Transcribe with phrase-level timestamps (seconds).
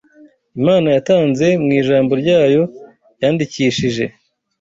[0.59, 2.61] Imana yatanze mu ijambo ryayo
[3.21, 4.03] yandikishije.